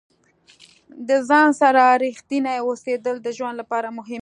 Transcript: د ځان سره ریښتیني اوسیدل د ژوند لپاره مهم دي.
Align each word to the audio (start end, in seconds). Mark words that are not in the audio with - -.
د 1.07 1.09
ځان 1.29 1.49
سره 1.61 1.81
ریښتیني 2.03 2.55
اوسیدل 2.65 3.15
د 3.21 3.27
ژوند 3.37 3.55
لپاره 3.61 3.87
مهم 3.97 4.09
دي. 4.17 4.19